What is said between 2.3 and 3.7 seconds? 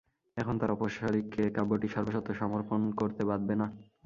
সমর্পণ করতে বাধবে না।